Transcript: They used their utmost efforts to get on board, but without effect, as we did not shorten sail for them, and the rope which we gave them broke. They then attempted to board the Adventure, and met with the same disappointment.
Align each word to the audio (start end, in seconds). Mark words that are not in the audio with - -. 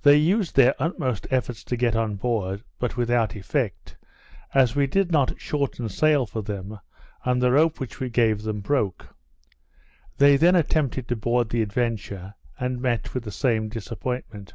They 0.00 0.14
used 0.14 0.54
their 0.54 0.76
utmost 0.80 1.26
efforts 1.28 1.64
to 1.64 1.76
get 1.76 1.96
on 1.96 2.14
board, 2.14 2.62
but 2.78 2.96
without 2.96 3.34
effect, 3.34 3.96
as 4.54 4.76
we 4.76 4.86
did 4.86 5.10
not 5.10 5.40
shorten 5.40 5.88
sail 5.88 6.24
for 6.24 6.40
them, 6.40 6.78
and 7.24 7.42
the 7.42 7.50
rope 7.50 7.80
which 7.80 7.98
we 7.98 8.08
gave 8.08 8.42
them 8.42 8.60
broke. 8.60 9.08
They 10.18 10.36
then 10.36 10.54
attempted 10.54 11.08
to 11.08 11.16
board 11.16 11.48
the 11.48 11.62
Adventure, 11.62 12.32
and 12.60 12.80
met 12.80 13.12
with 13.12 13.24
the 13.24 13.32
same 13.32 13.68
disappointment. 13.68 14.54